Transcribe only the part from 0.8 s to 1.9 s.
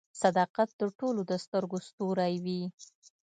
د ټولو د سترګو